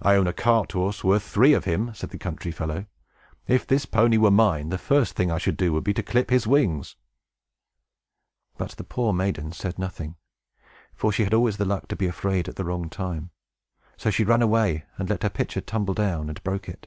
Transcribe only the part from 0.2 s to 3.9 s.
a cart horse, worth three of him!" said the country fellow. "If this